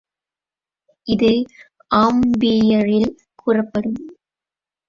[1.07, 1.29] இது
[1.91, 3.11] ஆம்பியரில்
[3.35, 4.01] கூறப்படும்.